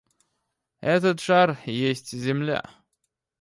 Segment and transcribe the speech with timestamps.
[0.79, 2.63] Этот шар есть земля.